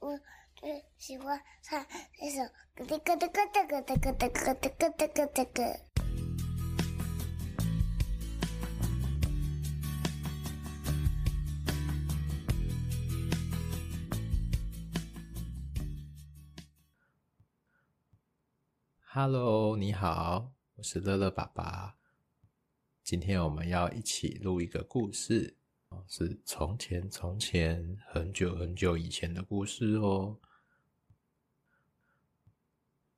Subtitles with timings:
[0.00, 0.18] 我
[0.56, 1.86] 最喜欢唱
[2.18, 2.38] 这首
[2.76, 5.76] 咯哒咯哒咯哒咯哒咯哒咯哒咯哒咯哒咯。
[19.12, 21.96] Hello，你好，我是乐乐爸爸。
[23.04, 25.59] 今天我们要一起录一个故事。
[26.06, 30.36] 是从前从前很久很久以前的故事哦。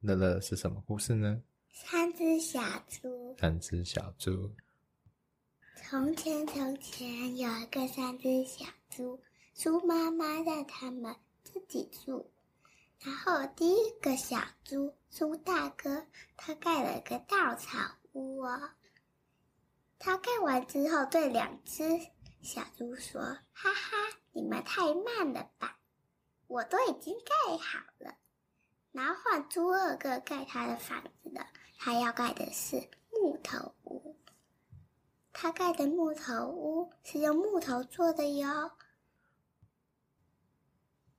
[0.00, 1.42] 乐乐是什么故事呢？
[1.72, 3.36] 三只小猪。
[3.38, 4.52] 三只小猪。
[5.76, 9.20] 从前从前有一个三只小猪，
[9.54, 11.14] 猪妈妈让他们
[11.44, 12.30] 自己住。
[13.00, 16.06] 然后第一个小猪猪大哥，
[16.36, 17.78] 他盖了一个稻草
[18.12, 18.70] 屋哦。
[19.98, 21.82] 他盖完之后，对两只。
[22.42, 23.20] 小猪说
[23.52, 23.96] ：“哈哈，
[24.32, 25.78] 你们太慢了吧？
[26.46, 28.16] 我都已经盖好了。
[28.92, 31.46] 然后换猪二哥盖他的房子了，
[31.78, 34.16] 他要盖的是木头屋。
[35.32, 38.72] 他盖的木头屋是用木头做的哟。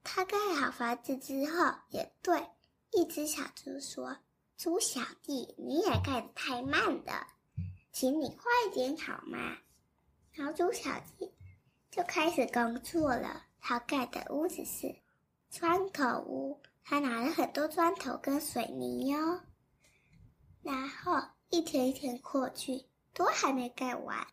[0.03, 2.49] 他盖好房子之后，也对
[2.91, 4.17] 一只小猪说
[4.57, 7.27] ：‘猪小弟，你也盖得太慢了，
[7.93, 9.57] 请你快点好吗？’”
[10.33, 11.33] 小猪小弟
[11.91, 13.43] 就开始工作了。
[13.59, 14.95] 他盖的屋子是
[15.49, 19.41] 砖头屋，他拿了很多砖头跟水泥哟。
[20.61, 24.25] 然后一天一天过去，都还没盖完。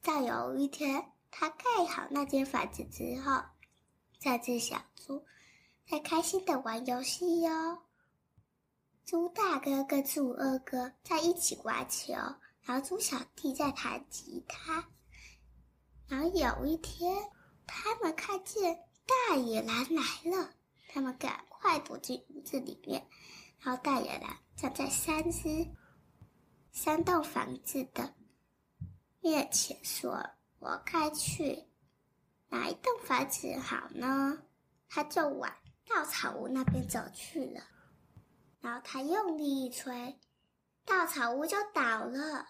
[0.00, 3.42] 到有一天，他盖好那间房子之后，
[4.20, 5.26] 这只小猪
[5.90, 7.82] 在开心的玩游戏哟。
[9.04, 12.14] 猪大哥跟猪二哥在一起玩球。
[12.64, 14.88] 然后猪小弟在弹吉他，
[16.08, 17.30] 然后有一天，
[17.66, 20.54] 他们看见大野狼来了，
[20.88, 23.06] 他们赶快躲进屋子里面。
[23.60, 25.68] 然后大野狼站在三只
[26.72, 28.14] 三栋房子的
[29.20, 31.68] 面前，说：“我该去
[32.48, 34.42] 哪一栋房子好呢？”
[34.88, 35.52] 他就往
[35.86, 37.62] 稻草屋那边走去了。
[38.60, 40.18] 然后他用力一吹。
[40.86, 42.46] 稻草屋就倒了，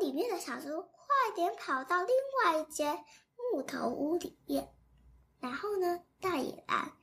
[0.00, 3.04] 里面的小猪快点跑到另外一间
[3.36, 4.72] 木头屋里面，
[5.38, 6.96] 然后呢，大野狼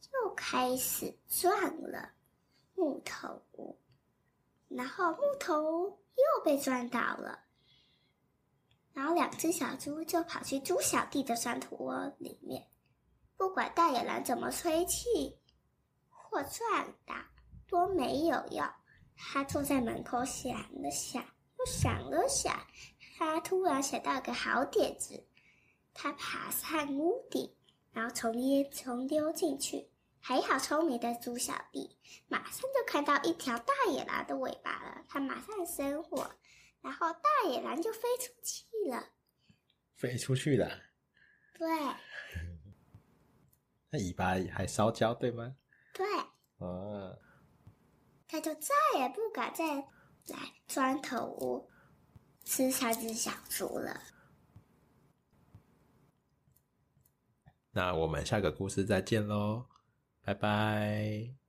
[0.00, 2.10] 就开始撞了
[2.74, 3.78] 木头屋，
[4.68, 7.44] 然后木头屋又被撞倒了，
[8.92, 12.68] 然后两只小猪就跑去猪小弟的砖土窝里面，
[13.36, 15.38] 不管大野狼怎么吹气
[16.08, 17.30] 或撞打
[17.68, 18.66] 都没有用。
[19.16, 21.22] 他坐在门口想了想，
[21.60, 22.66] 又想了想，
[23.18, 25.26] 他突然想到个好点子。
[25.92, 27.54] 他爬上屋顶，
[27.92, 29.90] 然后从烟囱溜进去。
[30.22, 31.96] 还好聪明的猪小弟，
[32.28, 35.04] 马上就看到一条大野狼的尾巴了。
[35.08, 36.30] 他马上生火，
[36.80, 39.10] 然后大野狼就飞出去了。
[39.96, 40.68] 飞出去了。
[41.58, 41.68] 对。
[43.90, 45.56] 那尾巴还烧焦，对吗？
[45.92, 46.06] 对。
[46.58, 47.18] 哦。
[48.28, 49.88] 他就再也不敢再
[50.26, 51.68] 来砖头屋
[52.44, 54.00] 吃三只小猪了。
[57.72, 59.66] 那我们下个故事再见喽，
[60.22, 61.39] 拜拜。